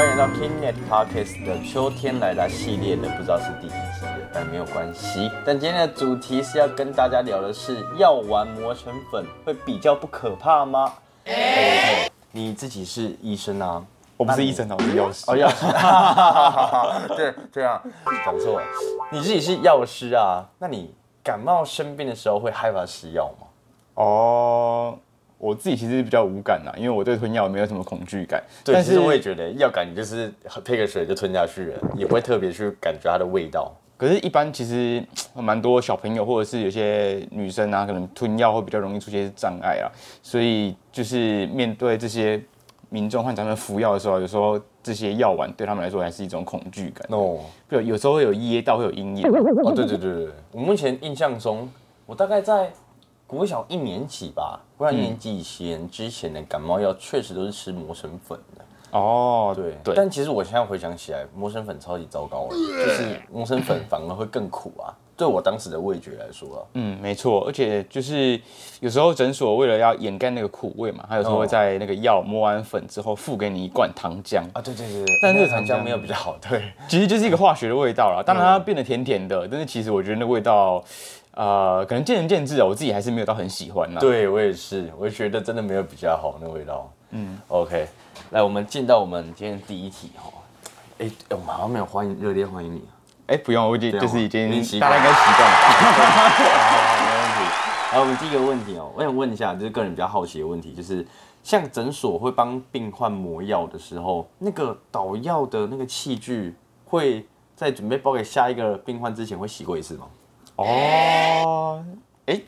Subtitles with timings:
[0.00, 5.30] 欢迎来到 Kingnet Podcast 的秋天来了系列的，不知道是第几集了，但没有关系。
[5.44, 10.90] 但今天的主题是要跟大家聊的是，药丸磨成粉会比较不可怕吗？
[11.26, 13.84] 哎，你自己是医生啊？
[14.16, 15.24] 我不是医生啊，我是药师。
[15.28, 15.66] 哦，药师。
[17.14, 17.78] 对，这样
[18.24, 18.66] 讲错了。
[19.12, 20.42] 你自己是药师啊？
[20.58, 23.46] 那你感冒生病的时候会害怕吃药吗？
[23.96, 24.98] 哦，
[25.40, 28.42] 我自己其实比较无感啦，因为我对吞药没有什么恐惧感。
[28.62, 30.30] 对，但其实我也觉得药感，你就是
[30.62, 33.72] 配个水就吞下去了，也不会特别去感觉它的味道。
[33.96, 35.02] 可是，一般其实
[35.34, 39.88] 蛮多小朋友或者是有些女生啊，可能吞药会比较容易出现障碍啊，
[40.22, 42.42] 所以就是面对这些
[42.88, 47.06] 民众患者们服药的时候，有时候这些药丸对他们来说还是一种恐惧感。
[47.10, 49.26] 哦，就有时候会有噎到，会有阴影。
[49.26, 51.68] 哦，对对对对，我目前印象中，
[52.06, 52.72] 我大概在
[53.30, 58.64] 国小一年级吧，不然一年级以前之前的感冒药确实都是吃磨成粉的。
[58.90, 64.90] 哦，对对，但其实我现在回想起来，磨成粉超级糟糕的，就是磨成粉反而会更苦啊。
[65.16, 68.40] 对我当时的味觉来说啊，嗯，没错，而且就是
[68.80, 78.22] 有时候诊所为了要掩盖那个苦味嘛，它有时候会在那个药磨完粉之后付给你一罐糖浆，啊，对对对对，但那个糖浆糖浆没有比较好，对，其实就是一个化学的味道啦。
[78.26, 80.82] 当然它变得甜甜的，但是其实我觉得那味道，
[81.32, 82.66] 呃，可能见仁见智啊。
[82.66, 84.00] 我自己还是没有到很喜欢啦。
[84.00, 86.90] 对我也是，我觉得真的没有比较好那味道。
[87.10, 87.88] 嗯，OK，
[88.30, 90.30] 来，我们进到我们今天的第一题哈。
[90.98, 92.92] 哎、哎我们好像没有欢迎热烈欢迎你啊。
[93.28, 94.48] 哎，不用，我已经就是已经
[94.80, 95.56] 大家应该习惯了。
[96.70, 97.40] 好，没问题。
[97.90, 101.06] 好，我们第一个问题哦，我想问一下，就是个人比较好奇的问题，就是
[101.42, 107.24] 像诊所会帮病患磨药的时候，那个导药的那个器具会
[107.56, 110.06] 在准备包给下一个病患之前会洗过一次吗？
[110.64, 111.82] 哦，
[112.26, 112.40] 哎，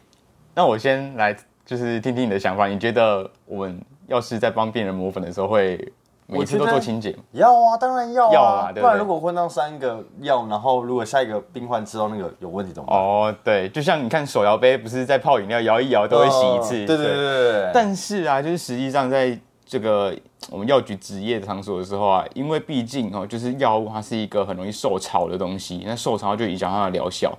[0.54, 5.92] 那我先来就是听听你的想法，你觉得我们要是在帮病人抹粉的时候，会
[6.26, 7.22] 每次都做清洁吗？
[7.32, 12.98] 要啊，当然要啊，要啊对不对不然如果混到三个药，然后如果下一个病患吃到那个有问题怎么办？
[12.98, 17.70] 哦，对，就像你看手摇杯，不是在泡饮料摇一摇都会洗一次，哦对对对。
[17.72, 20.14] 但是啊，就是实际上在这个
[20.50, 27.32] 我们药局职业的场所的时候啊，因为毕竟哦，就是药物它是一个很容易受潮的东西，那受潮就影响它的疗效，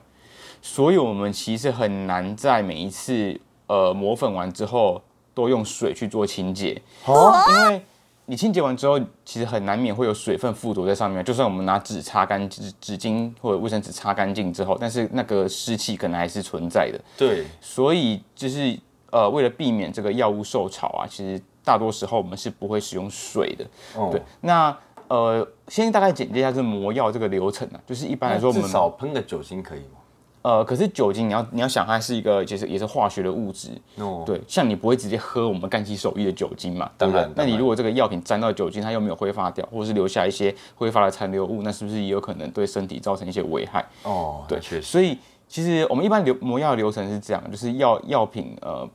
[0.65, 3.37] 所以我们其实很难在每一次
[3.67, 5.01] 呃磨粉完之后
[5.33, 7.81] 都用水去做清洁，哦，因为
[8.25, 11.21] 你清洁完之后，其实很难免会有水分附着在上面。
[11.25, 16.99] 就算我们拿纸擦干纸纸巾或者卫生纸擦干净之后，但是那个湿气可能还是存在的。
[17.17, 18.79] 对，所以就是
[19.11, 23.65] 呃，为了避免这个药物受潮啊，其实大多时候我们是不会使用水的。
[23.97, 24.75] 哦对，那
[25.09, 29.99] 呃，先大概简介一下这磨药这个流程啊，就是一般来说我们至少喷个酒精可以吗？
[30.43, 37.31] 呃，可是酒精你要你要想它是一个其实也是化学的物质，哦，对，像你不会直接喝我们干洗手液的酒精嘛，当然？
[37.35, 43.83] 那你如果这个药品沾到酒精，它又没有挥发掉，或者是留下一些挥发的残留物，那是不是也有可能对身体造成一些危害？
[44.03, 44.81] 哦，对，确实。
[44.81, 45.17] 所以
[45.47, 48.85] 其实我们一般流磨药流程是这样，就是药药品呃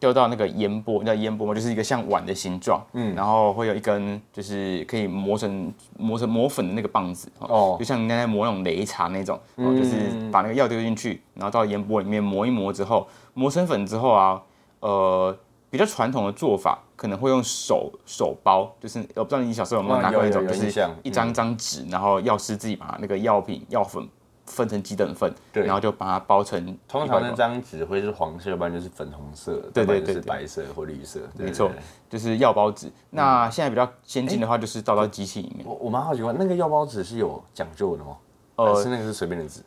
[0.00, 9.96] 丢到那个烟波，叫烟波嘛，就是一个像碗的形状，嗯，然后会有一根就是可以磨成磨成磨粉的那个棒子，哦哦，就像你在磨那种擂茶那种，哦，就是
[10.30, 14.42] 把那个药丢进去，然后到烟波里面磨一磨之后，磨成粉之后啊，
[14.80, 15.36] 呃。
[15.70, 20.72] 比较传统的做法可能会用手手包，就是我不知道你小时候有没有嗯拿过那种，就是
[21.02, 24.02] 一张张纸，然后药师自己把那个药品药粉
[24.48, 31.20] 分成几等份，对然后就把它包成通常那张纸会是黄色，要不然就是粉红色，对对对对白色或绿色。
[31.36, 31.70] 对没错
[32.08, 32.90] 就是药包纸。
[33.10, 35.66] 那现在比较先进的话，就是倒到机器里面。
[35.66, 38.16] 我我蛮好奇问，那个药包纸是有讲究的吗？
[38.56, 39.60] 呃是那个是随便的纸？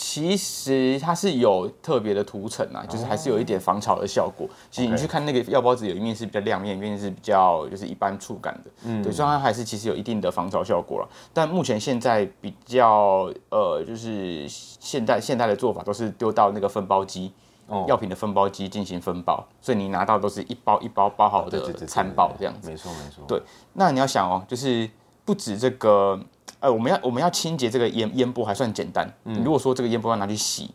[0.00, 4.48] 其实它是有特别的涂层啊，就是还是有一点防潮的效果。
[4.70, 8.70] 其实你去看那个药包纸，有一面是比较亮面，一面是比较就是一般触感的。
[8.84, 11.08] 嗯，对，所以它还是其实有一定的防潮效果了。
[11.34, 17.32] 但目前现在比较呃，就是现代现代的做法都是丢到那个分包机。
[17.66, 22.70] 哦药品的分包机进行分包，所以你拿到都是一包一包包好的餐包这样子。
[22.70, 23.22] 没错没错。
[23.26, 23.42] 对
[23.74, 24.88] 那你要想哦，就是
[25.26, 26.18] 不止这个，
[26.60, 29.08] 呃，我们要我们要清洁这个烟烟波还算简单。
[29.22, 30.70] 你如果说这个烟波要拿去洗，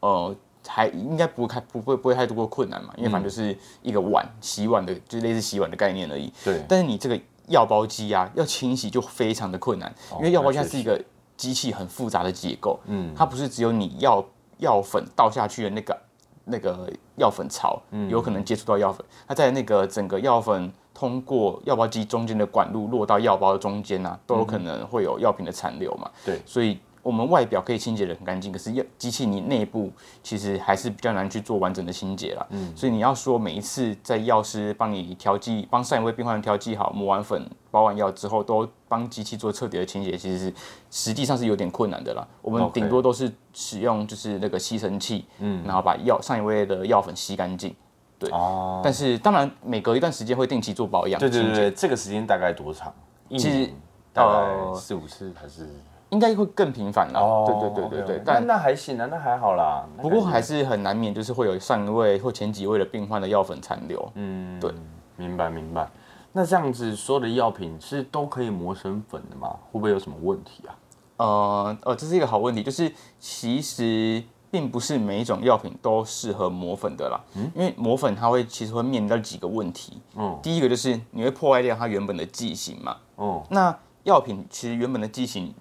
[0.00, 0.34] 呃，
[0.66, 6.32] 还应该不会太不会不会太多困难嘛，因为反正就是一个碗洗碗的，就是类似洗碗的概念而已。
[6.44, 11.02] 对但是你这个药包机啊，要清洗就非常的困难，因为药包机它是一个
[11.36, 14.24] 机器很复杂的结构，嗯，它不是只有你药
[14.58, 15.98] 药粉倒下去的那个
[16.44, 26.08] 那个药粉槽，有可能接触到药粉，它在那个整个药粉通过药包机中间的管路落到药包的中间啊，都有可能会有药品的残留嘛。
[26.24, 29.92] 对所以我们外表可以清洁的很干净，可是药机器你内部
[30.22, 32.46] 其实还是比较难去做完整的清洁啦。
[32.48, 40.54] 嗯，所以你要说每一次在药师帮你调剂，帮上一位病患调剂好，抹完粉、包完药之后，都帮机器做彻底的清洁，其实是
[40.90, 42.26] 实际上是有点困难的啦。
[42.40, 47.74] 我们顶多都是使用就是那个吸尘器，嗯，然后把药上一位的药粉吸干净。
[48.24, 52.92] 对，哦，但是当然每隔一段时间会定期做保养，对对对对，这个时间大概多长？
[53.28, 53.74] 一其实年
[54.12, 55.68] 大概呃四五次还是？
[56.10, 57.20] 应该会更频繁啦。
[57.44, 59.84] 对对对对 OK，OK 对，但那还行啊，那还好啦。
[60.00, 64.12] 不过还是很难免，就是会有上一位或前几位的病患的药粉残留。
[64.14, 64.72] 嗯，对，
[65.16, 65.88] 明白明白。
[66.30, 69.56] 那这样子所有的药品是都可以磨成粉的吗？
[69.72, 70.76] 会不会有什么问题啊？
[71.16, 74.22] 呃呃，这是一个好问题，就是其实
[74.54, 77.50] 并不是每一种药品都适合磨粉的啦，嗯？
[77.56, 80.00] 因为磨粉它会其实会面临到几个问题。
[80.14, 82.96] 嗯第一个就是你会破坏掉它原本的剂型嘛。
[83.16, 85.52] 哦，那药品其实原本的剂型，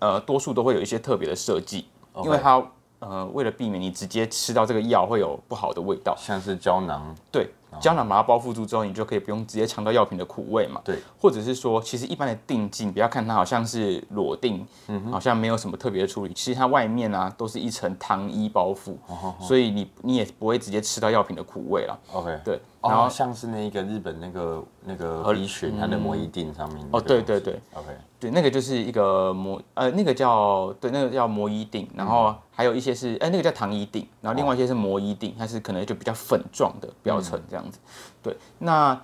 [0.00, 1.86] 呃，多数都会有一些特别的设计
[2.22, 2.62] 因为它
[2.98, 7.48] 呃为了避免你直接吃到这个药会有不好的味道，像是胶囊，对，
[7.80, 10.80] 胶囊把它包覆住之后，你就可以不用直接尝到药品的苦味嘛。
[10.84, 14.66] 对，或者是说，其实一般的定剂，不要看它好像是裸定，
[15.10, 18.94] 好像没有什么特别的处理，其实它外面啊都是一层糖衣包覆，
[19.40, 21.98] 所以你你也不会直接吃到药品的苦味了。
[22.12, 27.88] OK，对，然后像是那个日本那个那个 B 群，它的魔衣锭上面哦，对对对，，OK，
[28.22, 37.80] 对，那个就是一个膜，呃，那个叫对，那个叫膜衣锭，然后还有一些是，哎、那个叫糖衣锭，然后另外一些是膜衣锭，它是可能就比较粉状的表层这样子。
[38.22, 38.94] 对，那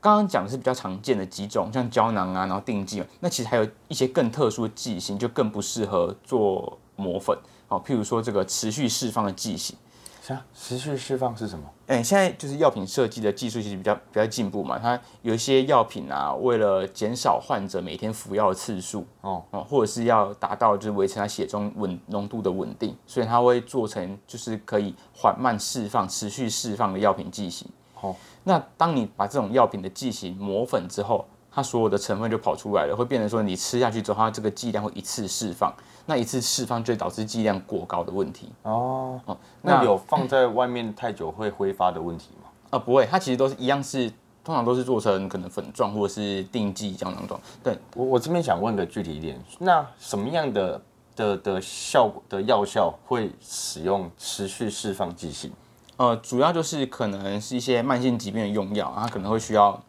[0.00, 7.36] 刚刚讲的是比较常见的几种，像胶囊啊，然后定剂嘛，那其实还有一些更特殊的剂型，就更不适合做磨粉。
[7.66, 9.76] 哦，譬如说这个持续释放的剂型。
[10.20, 11.64] 像持续释放是什么？
[11.86, 27.68] 哎，现在就是药品设计的技术其实比较比较进步嘛，它有一些药品啊，为了减少患者每天服药的次数，哦哦，或者是要达到就是维持它血中稳浓度的稳定，所以它会做成就是可以缓慢释放、持续释放的药品剂型。
[28.00, 28.14] 哦，
[28.44, 35.74] 那当你把这种药品的剂型磨粉之后，它所有的成分就跑出来了，会变成说你吃下去之后，它这个剂量会一次释放，
[36.06, 38.48] 那一次释放就会导致剂量过高的问题。
[38.62, 42.48] 哦，哦那有放在外面太久会挥发的问题吗？
[42.70, 44.08] 啊，不会，它其实都是一样是，
[44.44, 47.40] 通常都是做成可能粉状或者是定剂胶囊状。
[47.64, 50.80] 对，我我这边想问个具体一点，那什么样的
[51.16, 55.50] 的的效果的药效会使用持续释放剂型？
[55.96, 59.82] 呃，主要就是可能是一些慢性疾病的用药，它可能会需要，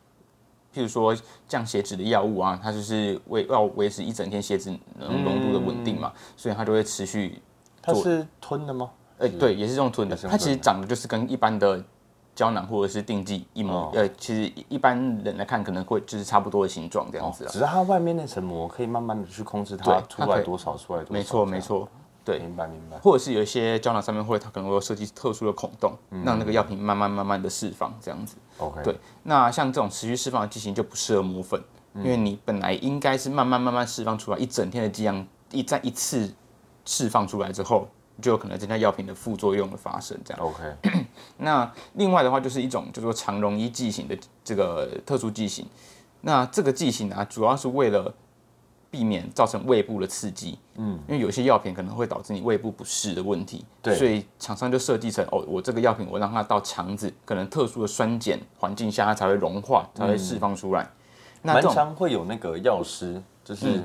[0.74, 1.16] 譬如说
[1.48, 7.42] 降血脂的药物啊，它就是为要维持一整天血脂浓浓度的稳定嘛，所以它就会持续，
[7.82, 8.90] 它是吞的吗？
[9.18, 11.84] 呃，对，也是用吞的，它其实长得就是跟一般的
[12.34, 17.50] 胶囊或者是定剂一模，哦呃，其实一般人来看可能会就是差不多的形状这样子啊。
[17.52, 21.14] 只是它外面那层膜可以慢慢的去控制它出来多少，出来多少。
[21.14, 21.62] 没错，没。
[21.62, 21.88] 错，
[22.32, 22.40] 对。
[22.40, 22.98] 明白明白。
[23.00, 28.36] 或者是有一些胶囊上面会它可能会有设计特殊的孔洞，嗯让那个药品慢慢慢慢的释放这样子。
[28.58, 28.82] OK。
[28.84, 31.62] 对，那像这种持续释放的剂型就不适合磨粉，
[31.96, 36.34] 因为你本来应该是慢慢慢慢释放出来，一整天的剂量一在一次
[36.86, 37.88] 释放出来之后，
[38.22, 40.44] 就有可能增加药品的副作用的发生这样。
[40.44, 40.64] OK。
[41.38, 45.66] 那另外的话，就是一种叫做长溶衣剂型的这个特殊剂型。
[46.22, 48.14] 那这个剂型啊，主要是为了
[48.92, 53.96] 避免造成胃部的刺激，嗯，因为有些药品可能会导致你胃部不适的问题，对。
[53.96, 60.86] 所以厂商就设计成哦，我这个药品我让它到肠子可能特殊的酸碱环境下，它才会融化，才会释放出来。
[61.42, 63.82] 那常会有那个药师，就是、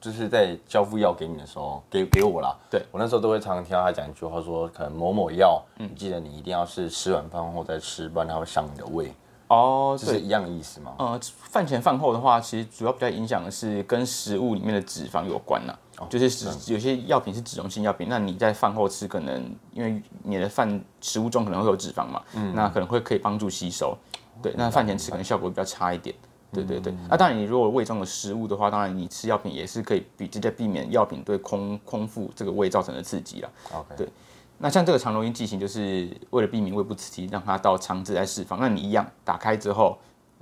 [0.00, 2.56] 就是在交付药给你的时候，给给我啦。
[2.70, 2.82] 对。
[2.90, 9.12] 我那时候都会常常听到他讲一句话说，可能某某药，你记得你一定要是吃完饭后再吃，不然它会伤你的胃，
[9.48, 10.94] 哦，对，这是一样的意思吗？
[10.98, 15.74] 呃，饭前饭后的话，其实主要比较影响的是跟食物里面的脂肪有关呐、
[16.08, 22.22] 就是脂有些药品是脂溶性药品，那你在饭后吃，可能因为你的饭食物中可能会有脂肪嘛，
[22.54, 23.96] 那可能会可以帮助吸收。
[24.40, 26.14] 对，那饭前吃可能效果比较差一点。
[26.50, 33.50] 对对对，那、当然，你如果胃中有食物的话，当然你吃药品也是可以比直接避免药品对空空腹这个胃造成的刺激啦。
[33.74, 34.08] OK，对
[34.58, 38.58] 那像这个肠溶液剂型，就是为了避免胃部刺激，让它到肠子来释放。
[38.60, 39.96] 那你一样打开之后，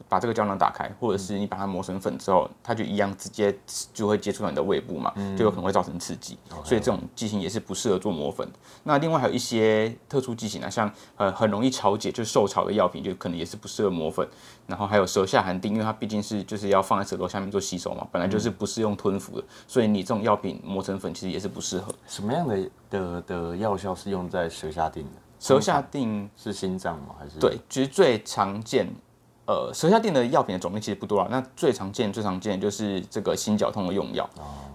[0.09, 3.57] 把这个胶囊打开，或者是你把它磨成粉之后，它就一样直接
[3.93, 6.39] 就会接触到你的胃部嘛，就有可能会造成刺激。
[6.65, 8.59] 所以这种剂型也是不适合做磨粉的。
[8.85, 14.27] 那另外还有一些特殊剂型啊，像呃很容易潮解，就是受潮的药品，就可能也是不适合磨粉。
[14.67, 21.95] 然后还有舌下含定，因为它毕竟是就是要放在舌头下面做吸收嘛，本来就是不适用吞服的，所以你这种药品磨成粉其实也是不适合。
[22.07, 25.11] 什么样的的的药效是用在舌下定的？
[25.39, 27.15] 舌下定是心脏吗？
[27.19, 27.39] 还是？
[27.39, 28.89] 对，其实最常见
[29.47, 31.29] 呃，舌下垫的药品的种类其实不多啊。
[31.31, 34.29] 那最常见、最常见就是这个心绞痛的用药，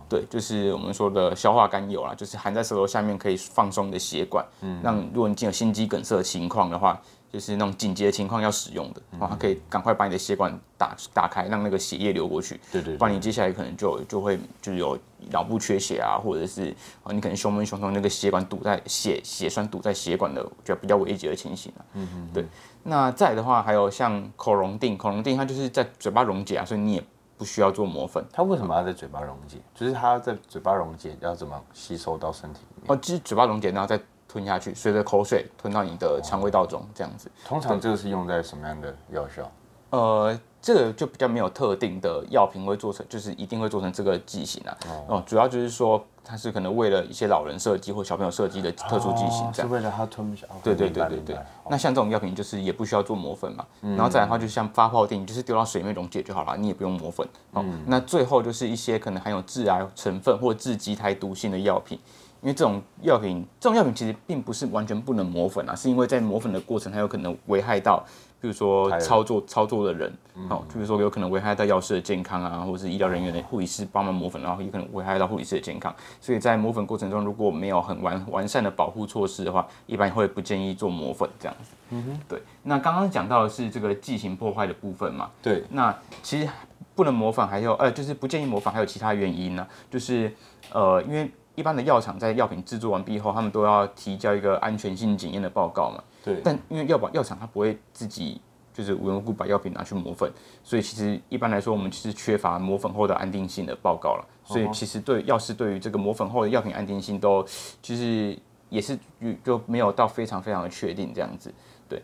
[0.07, 6.99] 对，就是我们说的消化甘油啦，就是含在舌头下面可以放松你的血管，嗯，让如果你进有心肌梗塞的情况的话，
[7.31, 14.97] 就是那种紧急的情况要使用的，然后它可以赶快把你的血管打打开，让那个血液流过去，对对对不然你接下来可能就就会就是有
[15.29, 21.85] 脑部缺血啊，或者是啊你可能胸闷胸痛，那个血管堵在血血栓堵在血管的，就比较危急的情形啊。
[21.93, 22.45] 嗯嗯，对。
[22.83, 27.03] 那再的话，还有像口溶定，口溶定它就是在嘴巴溶解啊，所以你也
[27.37, 28.25] 不需要做磨粉。
[28.33, 29.57] 它为什么要在嘴巴溶解？
[29.75, 32.85] 就是它在嘴巴溶解要怎么吸收到身体里面？
[32.87, 33.99] 哦，就是嘴巴溶解，然后再
[34.31, 37.29] 吞下去，随着口水吞到你的肠胃道中，这样子。
[37.45, 39.51] 通常这个是用在什么样的药效？
[39.89, 44.77] 呃，这个就比较没有特定的药品会做成，就是一定会做成这个剂型啊。
[45.09, 49.67] 哦、主要就是说它是可能为了一些老人设计或小朋友设计的特殊剂型这样。
[49.67, 50.47] 哦是为了它吞不下。
[50.49, 51.37] 哦对对对对对。
[51.69, 57.27] 那像这种药品就是也不需要做磨粉嘛，然后再来的话就像发泡定，就是丢到水里面溶解就好了，你也不用磨粉。
[57.51, 61.99] 哦，那最后就是一些可能含有致癌成分或致畸胎毒性的药品。
[62.41, 68.03] 因为这种药品，这种药品其实并不是完全不能磨粉啊，是因为在磨粉的过程，它有可能危害到，
[68.39, 70.11] 比如说操作操作的人，
[70.49, 75.93] 哦，比如说有可能危害到药师的健康啊，或者是医疗人员的护理师帮忙磨粉，然后有可能危害到护理师的健康。
[76.19, 81.75] 所以在磨粉过程中，如果没有很完完善的保护措施的话，一般会不建议做磨粉这样子。
[81.91, 82.41] 嗯哼，对。
[82.63, 86.49] 那刚刚讲到的是这个剂型破坏的部分嘛，对，那其实
[86.95, 90.33] 不能模仿，还有呃，就是不建议模仿，还有其他原因呢、就是
[90.73, 96.03] 呃，因为一般的药厂在药品制作完毕后，他们都要提交一个安全性检验的报告嘛。
[96.23, 98.39] 对但因为药保药厂它不会自己
[98.73, 100.31] 就是无缘无故把药品拿去磨粉，
[100.63, 104.25] 所以其实一般来说，我们其实缺乏磨粉后的安定性的报告了。
[104.43, 107.43] 所以其实对药师对于这个磨粉后的药品安定性都
[107.81, 108.37] 就是
[108.69, 108.97] 也是
[109.43, 111.53] 就没有到非常非常的确定这样子。
[111.89, 112.01] 对，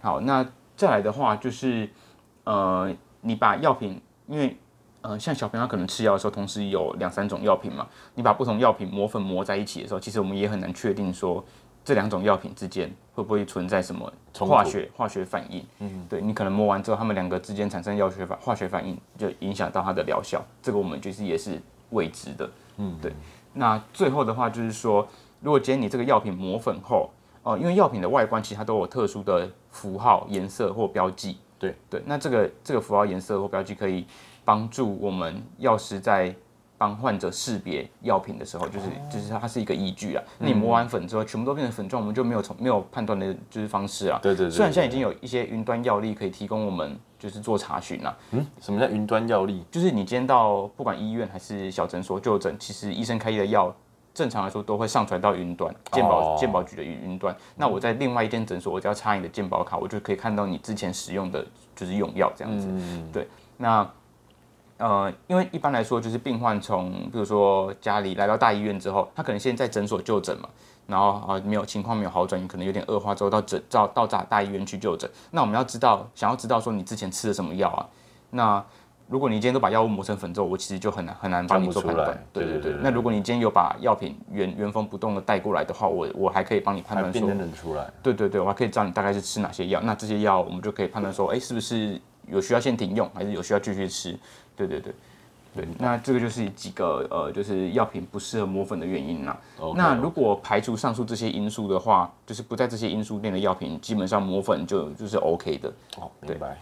[0.00, 1.88] 好，那再来的话就是
[2.44, 4.56] 呃，你把药品因为
[5.04, 11.44] 呃，像小朋友他可能吃药的时候，同时有两三种药品嘛，你把不同药品磨粉磨在一起的时候，其实我们也很难确定说
[11.84, 15.62] 这两种药品之间会不会存在什么化学化学反应。
[15.80, 22.50] 嗯，对你可能磨完之后，他们两个之间产生药学反化学反应，就影响到它的疗效，这个我们就是也是未知的。
[22.78, 23.12] 嗯，对。
[23.52, 25.06] 那最后的话就是说，
[25.40, 27.10] 如果今天你这个药品磨粉后，
[27.42, 31.36] 哦、因为药品的外观其实它都有特殊的符号、颜色或标记。
[31.58, 34.06] 对对，那这个这个符号、颜色或标记可以
[34.44, 36.34] 帮助我们药师在
[36.76, 40.22] 帮患者识别药品的时候，就是就是它是一个依据啊。
[40.38, 44.18] 那你磨完粉之后，全部都变成粉状，我们就没有从没有判断的就是方式啊。
[44.20, 49.64] 对对对虽然现在已经有一些云端药力可以提供我们就是做查询啦、嗯，什么叫云端药力？
[49.70, 53.74] 就是你今天到不管医院还是小诊所就诊，其实医生开立的药，
[54.12, 57.34] 正常来说都会上传到云端，健保哦健保局的云云端。
[57.56, 62.66] 那我在另外一间诊所，我只要插你的健保卡，我就可以看到你之前使用的就是用药这样子。
[62.68, 63.88] 嗯，对，那
[64.78, 70.48] 呃，因为一般来说，就是病患从比如说家里来到大医院之后，他可能先在诊所就诊嘛，
[70.86, 75.08] 然后啊没有情况没有好转，可能有点恶化之后到诊到到大大医院去就诊。
[75.30, 77.86] 那我们要知道，想要知道说你之前吃了什么药啊？
[78.30, 78.64] 那
[79.06, 82.26] 如果你今天都把药物磨成粉之后，我其实就很难很难帮你做判断。
[82.32, 82.72] 对对对。
[82.82, 87.88] 那如果你今天有把药品原原封不动的带过来的话，我我还可以帮你判断说还辨认得出来。
[88.02, 94.18] 对对对，我还可以知道你大概是吃哪些药，那这些药我们就可以判断说，哎，是不是有需要先停用，还是有需要继续吃？
[94.56, 94.94] 对对对
[95.54, 99.38] 对，那这个就是几个呃，就是药品不适合磨粉的原因啦。
[99.76, 105.72] 那如果排除上述这些因素的话，就是不在这些因素内的药品，基本上磨粉就就是 OK 的。
[105.98, 106.58] 哦，明白。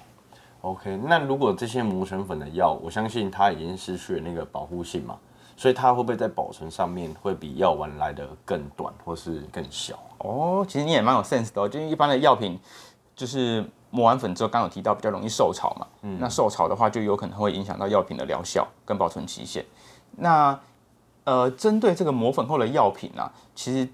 [0.60, 5.16] OK，那如果这些磨成粉的药，我相信它已经失去了那个保护性嘛，
[5.56, 9.98] 所以它会不会在保存上面会比药丸来的更短，或是更小？
[10.18, 12.56] 哦，其实你也蛮有 sense 的、哦，就是一般的药品，
[13.14, 19.64] 就是磨完粉之后，刚刚有提到比较容易受潮嘛，嗯，那受潮的话，就有可能会影响到药品的疗效跟保存期限。
[20.16, 20.58] 那
[21.24, 23.88] 呃，针对这个磨粉后的药品啊，其实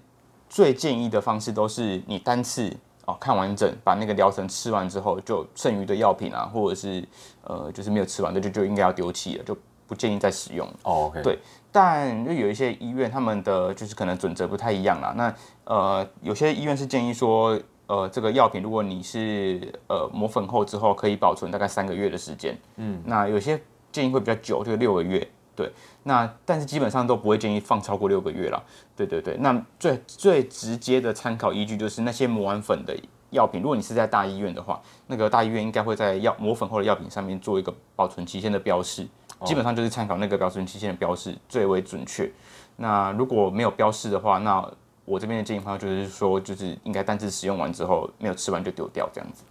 [0.49, 7.07] 最建议的方式都是你单次哦看完整，把那个疗程吃完之后，就剩余的药品啊，或者是
[7.43, 10.67] 呃就是没有吃完的，就就应该要丢弃了，就不建议再使用。
[10.83, 11.37] 哦对
[11.71, 15.13] 但就有一些医院，他们的就是可能准则不太一样啦。
[15.15, 15.31] 那
[15.65, 22.55] 呃，有些医院是建议说，呃，这个药品如果你是呃磨粉后之后，可以保存大概三个月的时间。
[22.75, 23.59] 嗯，那有些
[23.91, 25.27] 建议会比较久，就是六个月。
[25.55, 25.71] 对，
[26.03, 28.63] 那但是基本上都不会建议放超过六个月了。
[28.95, 32.95] 对对对，那最最直接的参考依据就是那些磨完粉的
[33.31, 39.07] 药品，如果你是在大医院的话，那个大医院应该会在药磨粉后的药品上面做一个保存期限的标示。
[39.45, 42.31] 基本上就是参考那个保存期限的标示最为准确。
[42.75, 44.71] 那如果没有标示的话，那
[45.09, 49.43] 我这边的建议方法就是说，就是应该单次使用完之后没有吃完就丢掉这样子。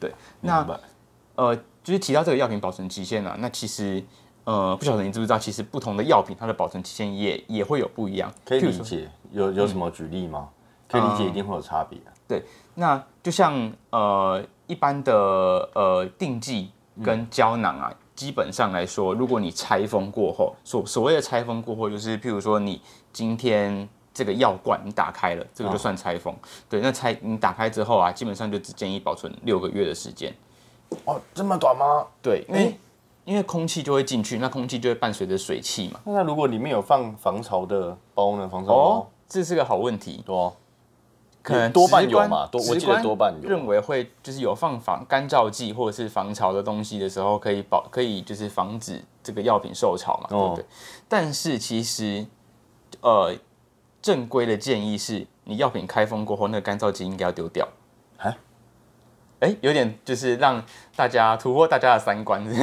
[0.00, 0.66] 对，那
[1.34, 4.02] 呃，就是提到这个药品保存期限啊，那其实
[4.44, 8.32] 呃，不晓得你知不知道，其实不同的药品它的保存期限也也会有不一样。
[8.46, 10.48] 可以理解，有有什么举例吗？
[10.88, 11.98] 可以理解，一定会有差别。
[12.26, 12.42] 对，
[12.74, 15.12] 那就像呃一般的
[15.74, 16.70] 呃定剂
[17.02, 22.80] 跟胶囊啊，基本上来说，如果你拆封过后，所所谓的拆封过后，就是譬如说你
[23.12, 26.34] 今天这个药罐你打开了，这个就算拆封。
[26.70, 30.32] 对，那拆你打开之后啊，基本上就只建议保存六个月的时间。
[31.04, 32.06] 哦，这么短吗？
[32.22, 32.78] 对，因为、诶
[33.24, 35.98] 因为空气就会进去，那空气就会伴随着水汽嘛。
[36.04, 38.48] 那如果里面有放防潮的包呢？
[38.48, 40.22] 防潮包哦，这是个好问题。
[40.24, 40.54] 多
[41.42, 50.64] 可能多半有嘛多我记得多半有认为会就是有放防干燥剂或者是防潮的东西的时候，可以保可以就是防止这个药品受潮嘛，对哦不对？
[51.06, 52.26] 但是其实
[53.00, 53.34] 呃
[54.04, 57.66] 正规的建议是你药品开封过后，那个干燥剂应该要丢掉。
[58.18, 58.36] 啊
[59.40, 60.62] 哎，有点就是让
[60.94, 62.44] 大家突破大家的三观。
[62.44, 62.54] 为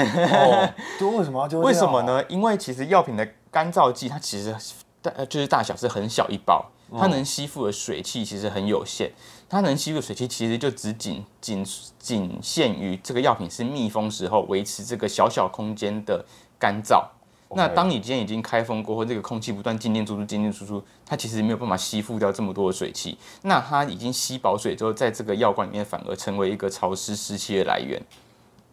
[1.23, 1.59] 什么要丢？
[1.61, 2.03] 为什么？
[2.03, 2.23] 呢？
[2.29, 4.55] 因为其实药品的干燥剂它其实
[5.01, 6.63] 大呃就是大小是很小一包，
[6.95, 9.11] 它能吸附的水汽其实很有限。
[9.49, 11.65] 它能吸附的水汽其实就只仅仅
[11.97, 16.23] 仅限于这个药品是密封时候维持这个小小空间的
[16.59, 17.07] 干燥。
[17.55, 23.17] 那当你今天已经开封过后，这个空气不断进进出出、进进出出，它其实没有办法吸附掉这么多的水汽。
[23.43, 28.01] 那它已经吸饱水之后，在这个药罐里面反而成为一个潮湿湿气的来源。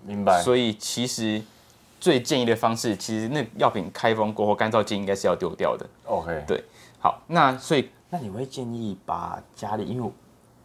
[0.05, 0.41] 明白。
[0.43, 1.43] 所以其实
[2.01, 5.87] 最建议的方式，其实那药品开封过后，干燥剂应该是要丢掉的。
[6.05, 6.63] OK，对
[7.01, 10.03] 好，那所以那你会建议把家里，因为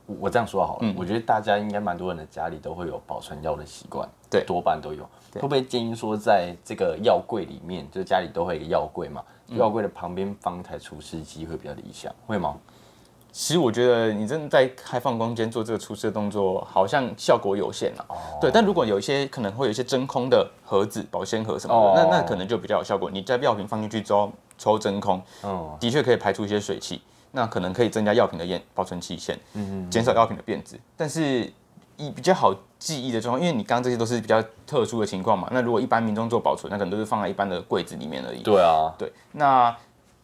[0.05, 4.07] 我我这样说好了，嗯我觉得大家应该蛮多人的家里都会有保存药的习惯，
[4.39, 5.03] 对多半都有。
[5.35, 12.55] 会不会建议说，在这个药柜里面，就是家里都会有一个药柜嘛，嗯药柜的旁边放一台除湿机会比较理想，会吗？
[13.31, 18.05] 其实我觉得你真的在开放空间做这个除湿的动作，好像效果有限啊。
[18.39, 23.09] 对，但如果有一些可能会有一些真空的盒子、保鲜盒什么的，哦那那可能就比较有效果。
[23.09, 30.79] 你在药品放进去之后抽真空，嗯，的确可以排出一些水汽，那可能可以增加药品的验保存期限，嗯减少药品的变质。
[30.95, 31.51] 但是
[31.97, 38.41] 以比较好记忆的状况，因为你刚刚这些都是比较特殊的情况嘛，那如果一般民众做保存，那可能都是放在一般的柜子里面而已。
[38.41, 39.75] 对啊，对，那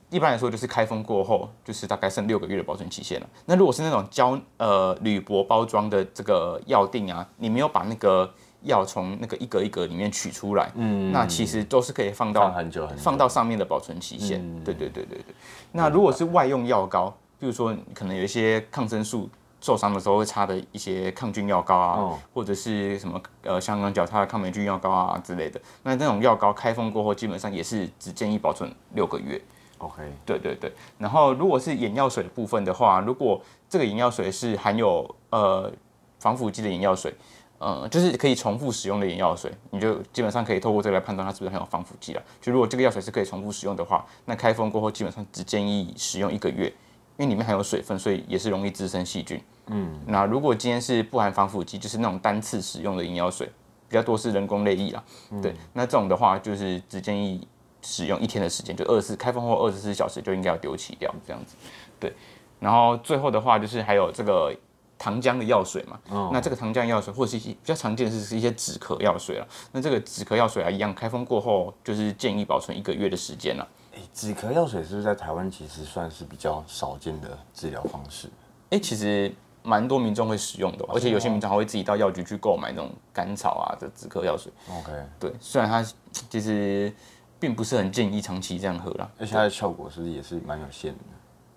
[0.10, 3.28] 一般来说就是开封过后，就是大概剩六个月的保存期限了。
[3.46, 8.30] 那如果是那种胶呃铝箔包装的这个药锭啊，你没有把那个
[8.64, 14.42] 药从那个一格一格里面取出来，嗯那其实都是可以放到放很久很久放到上面的保存期限。
[14.42, 15.36] 嗯对对对对对。
[15.72, 19.30] 那如果是外用药膏，比如说可能有一些抗生素。
[19.62, 25.60] 受伤的时候会擦的一些抗菌药膏啊，哦或者是什么呃香港脚擦的抗霉菌药膏啊之类的。
[25.84, 29.42] 那那种药膏开封过后，基本上也是只建议保存六个月。
[29.80, 35.72] ，OK，对对对，然后如果是眼药水的部分的话，如果这个眼药水是含有呃
[36.20, 37.14] 防腐剂的眼药水，
[37.60, 42.24] 呃，就是可以重复使用的眼药水，你就基本上可以透过这个来判断它是不是含有防腐剂了。
[42.42, 46.74] 就如果这个药水是可以重复使用的话，那开封过后基本上只建议使用一个月，
[47.20, 49.44] 因为里面含有水分，所以也是容易滋生细菌。
[49.68, 53.46] 嗯，那如果今天是不含防腐剂，就是那种单次使用的眼药水，
[53.90, 55.04] 比较多是人工泪液啦。
[55.42, 57.46] 对，那这种的话就是只建议
[57.82, 61.56] 使用一天的时间，就二十四开封后二十四小时就应该要丢弃掉这样子。
[62.00, 62.14] 对，
[62.58, 64.56] 然后最后的话就是还有这个
[64.98, 66.00] 糖浆的药水嘛，
[66.32, 69.48] 那这个糖浆药水或者是一些比较常见的是是一些止咳药水了。
[69.74, 73.68] 那这个止咳药水啊，一样开封过后就是建议保存一个月的时间了。
[74.00, 78.30] 哎，止咳药水是不是在台湾其实算是比较少见的治疗方式？
[78.70, 84.52] 哎、其实蛮多民众会使用的哦，而且有些民众还会自己到药局去购买那种甘草啊的止咳药水。
[84.70, 85.84] OK，对，虽然它
[86.30, 86.94] 其实
[87.40, 91.00] 并不是很建议长期这样喝啦，而且它的效果是不是也是蛮有限的？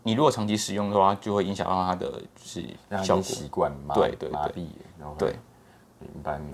[0.02, 3.22] 你如果长期使用的话，就会影响到它的就是让效果。
[3.22, 4.66] 它习惯麻对对麻痹，
[4.98, 5.36] 然后对，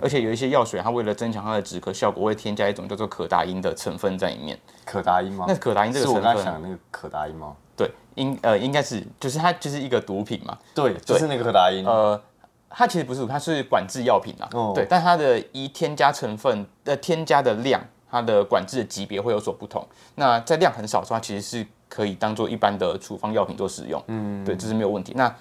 [0.01, 4.57] 而且有一些药水，它为了增强它的止咳效果，会添加一种叫做可达因的成分在里面。
[4.85, 5.45] 可达因吗？
[5.47, 7.55] 那可达因这个是我成分，刚想的那个可达因吗？
[7.75, 11.85] 对，应呃应该是就是它就是一个毒品嘛，对，就是那个可达因。
[11.85, 12.21] 呃，
[12.69, 14.49] 它其实不是，它是管制药品啊。
[14.53, 17.81] 哦对，但它的一添加成分的添加的量，
[18.11, 19.87] 它的管制的级别会有所不同。
[20.15, 24.03] 那在量很少的时候，它其实是可以当做一般的处方药品做使用。
[24.07, 25.13] 嗯，对，这是没有问题。
[25.15, 25.33] 那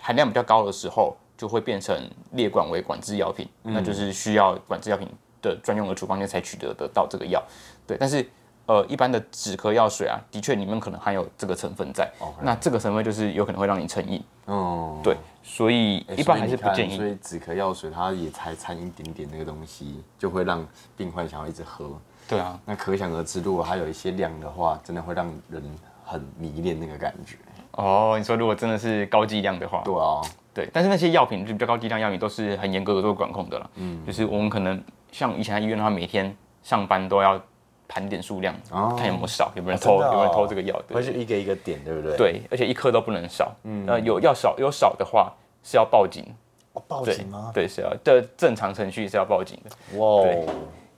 [0.00, 1.94] 含量比较高的时候，就会变成
[2.30, 5.06] 列管为管制药品，那就是需要管制药品
[5.42, 7.42] 的专用的处方店才取得得到这个药。
[7.86, 8.26] 对，但是。
[8.66, 16.96] 呃，一般的止咳药水啊，的确里面可能含有这个成分在那这个成分就是有可能会让你成瘾，哦，对，所以欸一般还是不建议。
[16.96, 21.90] 所以所以止咳药水它也才掺一点点那个东西，就会让病患想要一直喝。
[22.26, 25.62] 对啊，那可想而知，如果它有一些量的话，真的会让人
[26.02, 27.36] 很迷恋那个感觉。
[27.72, 30.22] 哦，你说如果真的是高剂量的话，对啊，
[30.54, 33.70] 对，但是那些药品就比较高剂量药品都是很严格的做管控的了。
[33.74, 37.40] 嗯，就是我们可能像以前在医院的话，每天上班都要
[37.88, 38.54] 盘点数量，
[38.96, 40.80] 看有没有少，有没有人偷，有没有偷这个药。
[40.86, 43.52] 对会是一个一个点，对不对？，对，而且一颗都不能少。
[43.64, 45.32] 嗯，那，有要少有少的话
[45.64, 46.24] 是要报警。
[46.74, 47.50] 哦，报警吗？
[47.52, 49.98] 对，是要的正常程序是要报警的。
[49.98, 50.46] 哇哦，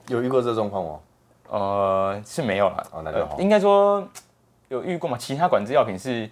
[0.07, 0.99] 有遇过这状况吗？
[1.49, 2.87] 呃，是没有了。
[2.91, 4.07] 哦那就好呃应该说
[4.69, 5.17] 有遇过嘛？
[5.17, 6.29] 其他管制药品是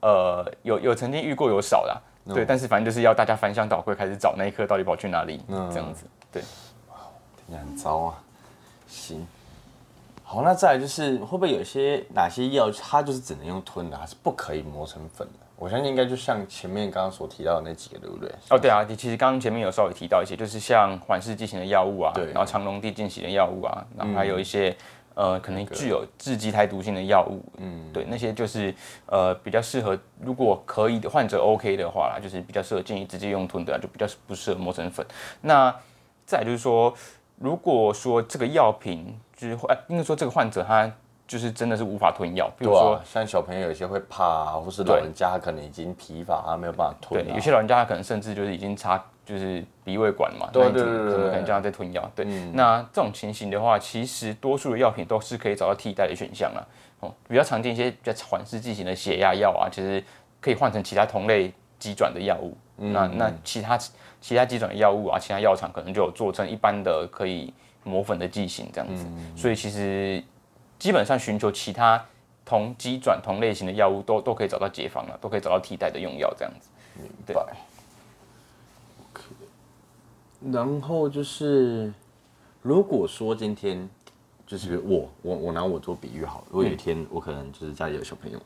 [0.00, 2.00] 呃有有曾经遇过有少啦。
[2.28, 6.04] 嗯对，但是反正就是要大家翻箱倒柜开始找那一颗到底跑去哪里，嗯这样子。
[6.30, 8.22] 对，听起来很糟啊。
[8.86, 9.26] 行，
[10.22, 15.34] 好，那再来就是会不会有些哪些药它就是只能用吞的，它是不可以磨成粉的？
[15.56, 18.32] 我相信应该就像前面刚刚所提到的那几个，对不对？
[18.50, 24.76] 哦，对啊，你其实刚刚前面有稍微提到一些，就是像缓释剂型的药物啊，对然后长溶地进行的药物啊，然后还有一些、
[25.18, 28.72] 呃可能具有致畸胎毒性的药物，嗯，对，那些就是
[29.06, 35.04] 呃比较适合，如果可以的患者 OK 的话啦，就是比较适合建议直接用吞的啊，就比较不适合磨成粉。
[35.40, 35.74] 那
[36.24, 36.94] 再就是说，
[37.36, 40.88] 如果说这个药品就是呃应该说这个患者他
[41.26, 47.24] 就是真的是无法吞药，比如说啊，像小朋友有些会怕啊，或是老人家可能已经疲乏，他没有办法吞、啊。
[47.26, 52.10] 对，有些老人家他可能甚至就是已经插就是鼻胃管嘛，对对对可能叫他在吞药？
[52.16, 56.66] 对，那这种情形的话，其实多数的药品都是可以找到替代的选项啦。
[57.00, 60.02] 哦，比较常见一些比较缓释剂型的血压药啊，其实
[60.40, 62.56] 可以换成其他同类急转的药物。
[62.76, 63.76] 那那其他
[64.18, 67.52] 其他急转的药物啊，其他药厂可能就有做成一般的可以
[67.84, 69.04] 磨粉的剂型这样子。
[69.36, 70.24] 所以其实
[70.78, 72.02] 基本上寻求其他
[72.46, 76.70] 同机转同类型的药物都都可以找到解方了，都可以找到替代的用药这样子。
[76.96, 77.44] 明白。
[80.40, 81.92] 然后就是，
[82.62, 83.88] 如果说今天
[84.46, 88.38] 就是我我我拿我做比喻好了，如果有一天我可能就是家里有小朋友，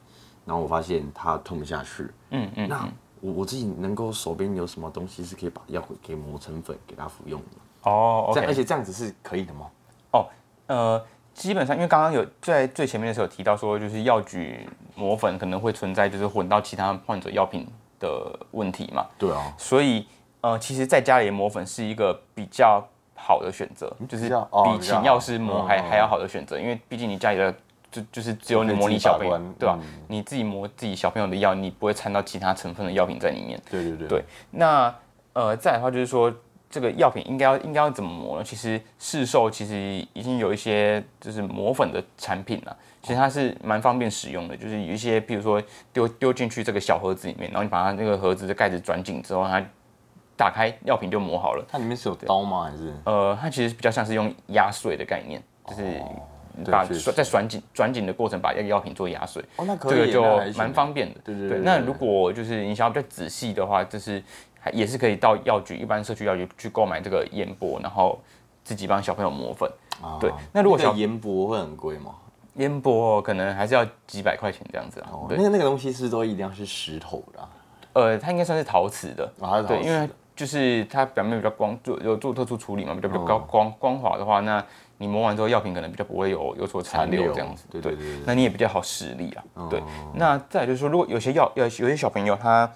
[0.45, 2.89] 然后我发现他吞不下去，嗯嗯，那
[3.21, 7.91] 我我自己能够手边有什么东西是可以把药给磨成粉给他服用的？
[7.91, 9.67] 哦这样而且这样子是可以的吗？
[10.13, 10.27] 哦，
[10.67, 17.67] 呃，基本上因为刚刚有在最前面的时候有提到说，就是药局磨粉可能会存在就是混到其他患者药品
[18.01, 20.07] 的问题嘛，对啊，所以
[20.43, 27.55] 呃，其实在家里磨粉是一个比较好的选择，就是比请药师磨还还要好的选择，因为毕竟你家里的
[27.91, 33.59] 就就是只有你磨你小朋友对吧、嗯你自己磨自己小朋友的药，你不会掺到其他成分的药品在里面。
[33.71, 34.95] 对对对对那
[35.33, 36.31] 呃，再的话就是说，
[36.69, 38.45] 这个药品应该要应该要怎么磨呢？
[38.45, 49.65] 其实市售其实已经有一些就是磨粉的产品了，其实它是蛮方便使用的，就是有一些比如说丢丢进去这个小盒子里面，然后你把它那个盒子的盖子转紧之后，它
[50.37, 51.65] 打开药品就磨好了。
[51.69, 52.65] 它里面是有刀吗？
[52.71, 56.01] 还是呃，它其实比较像是用压碎的概念，就是
[56.71, 59.43] 把在转紧转紧的过程把药药品做压碎。
[59.57, 61.21] 哦，那可以耶，这个就蛮方便的。
[61.25, 64.23] 对对对那如果就是你想要比较仔细的话，就是
[64.59, 68.19] 还也是可以到药局，一般社区药局去购买这个烟波，然后
[68.65, 69.71] 自己帮小朋友磨粉。
[70.01, 72.15] 啊对那如果小个盐博会很贵吗？
[72.57, 75.09] 烟波可能还是要几百块钱这样子啊。
[75.13, 77.49] 哦，对那，个那个东西是都一定要是石头的啊，
[77.95, 79.33] 呃，它应该算是陶瓷的。
[79.41, 80.09] 啊对，因为
[80.43, 84.61] 就是它表面比较光，做有做特殊处理嘛，比较比较高哦光光滑的话，那
[84.99, 87.65] 你磨完之后药品可能比较不会有有所残留这样子。
[87.71, 89.45] 对对那你也比较好实力啊。
[89.71, 92.69] 对哦，那再来就是说，如果有些药有有些小朋友他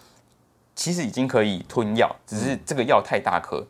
[0.76, 3.66] 其实已经可以吞药，只是这个药太大颗，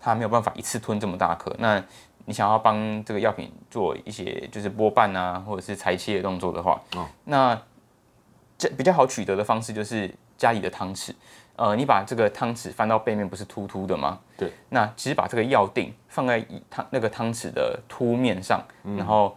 [0.00, 1.54] 他没有办法一次吞这么大颗。
[1.60, 1.80] 那
[2.24, 7.56] 你想要帮这个药品做一些就是剥瓣啊，或者是裁切的动作的话，哦那
[8.58, 11.12] 这比较好取得的方式就是家里的汤匙。
[11.56, 14.20] 呃，你把这个汤匙翻到背面，不是凸凸的吗？
[14.36, 14.52] 对。
[14.68, 18.62] 那其实把这个药锭放在一汤那个汤匙的凸面上，
[18.96, 19.36] 然后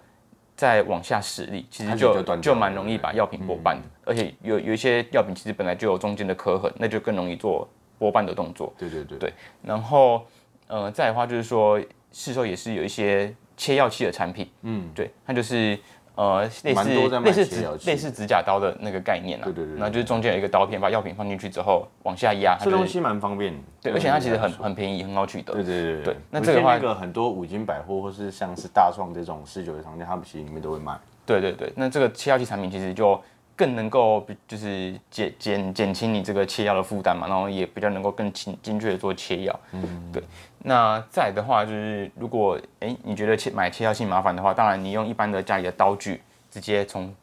[0.55, 3.83] 再往下使力，其实就就蛮容易把药品拨瓣的。
[4.05, 8.73] 而且有有一些药品其实本来就有中间的磕痕，那就更容易做拨瓣的动作。
[8.77, 10.25] 对对对对然后
[10.67, 15.79] 呃，再的话就是说，市售也是有一些切药器的产品，嗯，对，它就是
[16.19, 25.53] 呃类蛮多在卖似类似指类似指甲刀的那个概念啊，对对对对然后就是中间有一个刀片，把药品放进去之后往下压，这东西蛮方便的，对，而且它其实很很便宜，很好取得。
[25.53, 30.99] 对对对对那我这个话见那个很多五金百货或是像是大创这种四九的商店，他们其实里面都会卖。
[31.25, 33.17] 对对对，那这个切药器产品其实就
[33.59, 39.59] 更能够比就是减减减轻你这个切药的负担嘛，然后也比较能够更精精确的做切药。
[39.73, 40.23] 嗯，对。
[40.59, 47.13] 那再来的话就是，如果哎你觉得切买切药器麻烦的话，当然你用一般的家里的刀具直接从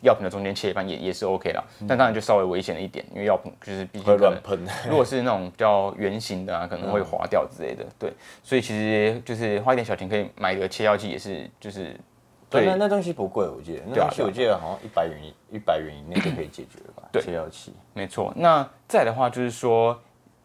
[0.00, 7.84] 药品的中间切一半也也是 OK 啦，但当然就稍微危险了一点，因为药品就是毕竟乱喷，如果是那种比较圆形的啊，可能会划掉之类的。
[7.98, 8.10] 对，
[8.42, 11.94] 所以其实就是花一点小钱可以买一个切药器，也是就是
[12.50, 15.16] 对，那那东西不贵，我记得那东西我记得好像一百元
[15.50, 17.08] 一百元以内就可以解决了吧？
[17.12, 17.72] 对切药器。
[17.94, 18.32] 没错。
[18.36, 19.96] 那再的话就是说，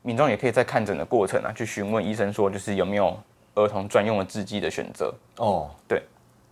[0.04, 3.18] 民众也可以在看诊的过程啊，去询问医生说，就是有没有
[3.56, 5.12] 儿童专用的制剂的选择。
[5.38, 6.04] 哦，对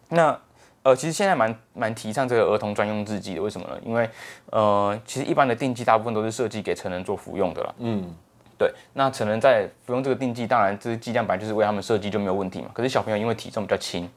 [0.10, 0.38] 那
[0.82, 3.80] 呃，其实现在蛮蛮提倡这个儿童专用制剂的，为什么呢？
[3.86, 4.10] 因为
[4.48, 7.74] 呃，其实一般的定剂大部分都是设计给成人做服用的啦。
[7.78, 8.13] 嗯，
[8.58, 12.70] 对，那成人在服用这个定剂，当然这个剂量本来就是为他们设计就没有问题嘛。
[12.74, 14.10] 可是小朋友因为体重比较轻，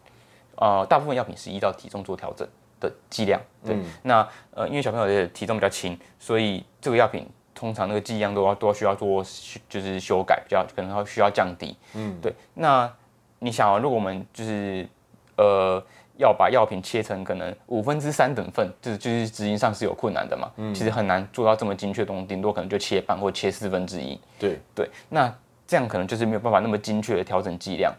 [0.57, 2.47] 呃，大部分药品是依照体重做调整
[2.81, 3.41] 的剂量。
[3.65, 9.25] 对，那呃，因为小朋友的体重比较轻，所以这个药品通常那个剂量都要都要需要做
[9.69, 11.77] 就是修改，比较可能要需要降低。
[11.95, 12.33] 嗯，对。
[12.55, 12.91] 那
[13.39, 14.89] 你想啊，如果我们就是
[15.37, 15.83] 呃
[16.19, 20.51] 要把药品切成可能五分之三等份，就是就是执行上是有困难的嘛。
[20.75, 24.19] 其实很难做到这么精确的东西，顶多可能就切半或切四分之一。
[24.39, 25.31] 对，对，那
[25.67, 27.95] 这样可能就是没有办法那么精确的调整剂量。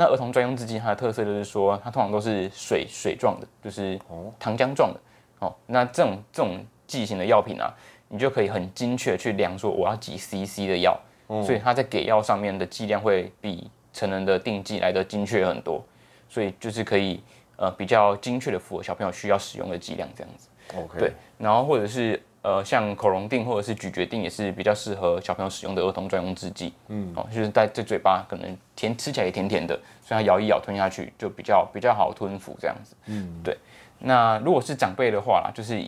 [0.00, 4.00] 那儿童专用制剂它的特色就是说，它通常都是水水状的，就是
[4.38, 5.00] 糖浆状的。
[5.40, 7.70] 哦，那这种这种剂型的药品啊，
[8.08, 10.98] 你就可以很精确去量说我要几 CC 的药，
[11.44, 15.84] 所以它在给药上面的剂量会比成人的定剂来的精确很多，
[16.30, 17.22] 所以就是可以
[17.56, 20.48] 呃比较精确的符合小朋友需要使用的剂量这样子。
[20.78, 26.72] OK，对，然后或者是呃像口溶定或者是咀嚼定也是比较适合小朋友使用的儿童专用制剂。
[26.88, 32.96] 嗯，哦，就是在这嘴巴可能甜吃起来也甜甜的，所以它咬一咬吞下去就比较比较好吞服这样子。
[33.06, 33.56] 嗯，对。
[33.98, 35.84] 那如果是长辈的话啦，就是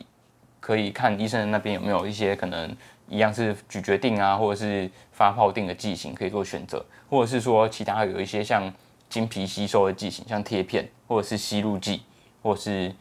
[0.61, 2.77] 可以看医生那边有没有一些可能
[3.09, 8.73] 一样是咀嚼定啊，或者是发泡定的剂型可以做选择，或者是说其他有一些像
[9.09, 12.03] 经皮吸收的剂型，像贴片或者是吸入剂，
[12.43, 12.95] 或者是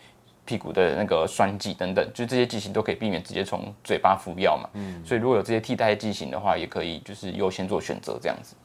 [0.46, 4.70] 屁股的那个栓剂等等，就这些剂型都可以避免直接从嘴巴服药嘛。
[4.74, 8.56] 嗯，所以如果有这些替代剂型的话，也可以就是优先做选择这样子。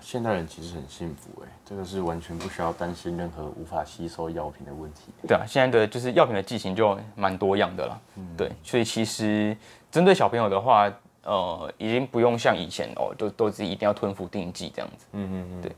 [0.00, 5.12] 现代人其实很幸福哎，这个是完全不需要担心任何无法吸收药品的问题。
[5.26, 8.00] 对啊，现在的就是药品的剂型就蛮多样的了。
[8.36, 9.54] 对，所以其实
[9.90, 10.90] 针对小朋友的话，
[11.24, 15.04] 呃，已经不用像以前哦，都都是一定要吞服定剂这样子。
[15.12, 15.72] 嗯嗯嗯，对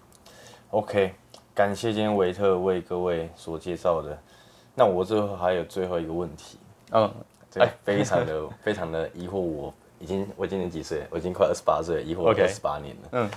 [0.71, 1.13] OK，
[1.53, 4.17] 感谢今天维特为各位所介绍的。
[4.81, 6.57] 那我最后还有最后一个问题，
[6.93, 7.12] 嗯，
[7.59, 11.07] 哎非常的非常的疑惑我，已经我今年几岁？
[11.11, 13.09] 我已经快二十八岁了，疑惑我二十八年了。
[13.12, 13.31] 嗯，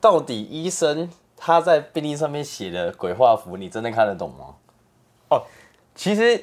[0.00, 5.42] 到底医生他在病历上面写的鬼画符，你真的看得懂吗？
[5.94, 6.42] 其实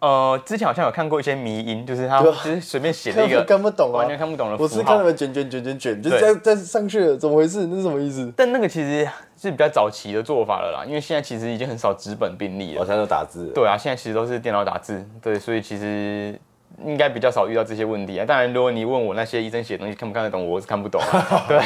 [0.00, 4.74] 呃，之前好像有看过一些迷音，就是他就是随便写了一个 看不懂啊完全看不懂的符我号。
[4.76, 7.66] 是看他们卷卷卷卷卷，就在在上去了，怎么回事？
[7.66, 8.32] 那是什么意思？
[8.36, 12.80] 但那个其实是比较早期的做法了啦，因为现在其实已经很少纸本病例了。
[12.80, 13.50] 好像都打字。
[13.52, 16.38] 对啊，现在其实都是电脑打字，对，所以其实
[16.84, 18.24] 应该比较少遇到这些问题啊。
[18.24, 21.44] 当然，如果你问我那些医生写的东西看不看得懂，我是看不懂啊。
[21.48, 21.58] 对，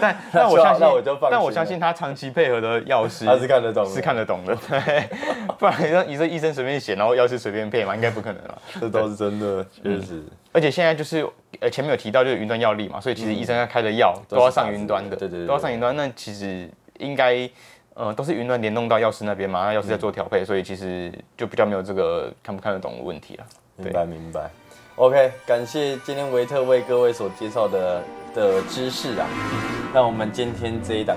[0.00, 4.54] 但 但我相信，那我就放心但我相信他长期配合的药师他是看得懂的是看得懂的。
[4.54, 5.04] 对，
[5.58, 8.62] 不然你说你说医生随便写，然后药师随便配嘛，应该不可能了。
[8.80, 10.22] 这都是真的，确实。
[10.52, 11.26] 而且现在就是
[11.60, 15.94] 呃前面有提到就是云端药力嘛，所以其实医生要开的药都要上云端的，对对对都要上云端。
[15.96, 17.48] 那其实应该
[17.94, 23.44] 呃都是云端联动到药师那边嘛，那药师在做调配，所以其实就比较没有这个看不看得懂的问题了。
[23.78, 24.50] 明白明白。
[24.96, 28.02] OK，感谢今天维特为各位所介绍的
[28.34, 29.26] 的知识啊。
[29.94, 31.16] 那我们今天这一档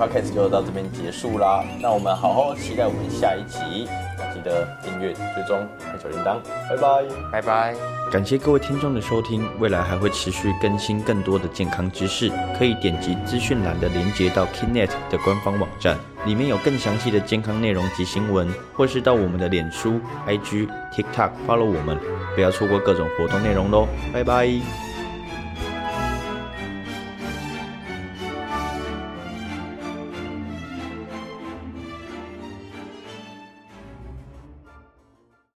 [0.00, 1.62] podcast 就到这边结束啦。
[1.78, 3.86] 那我们好好期待我们下一集，
[4.32, 6.38] 记得订阅、追踪、开小铃铛，
[6.70, 7.04] 拜拜。
[7.30, 7.76] 拜拜。
[8.10, 21.96] 感谢各位听众的收听，未来还会持续更新更多的健康知识，可以点击资讯栏的连接到 Kinet 的官方网站，里面有更详细的健康内容及新闻，或是到我们的脸书、IG、TikTok follow 我们，
[22.34, 24.89] 不要错过各种活动内容喽，拜拜。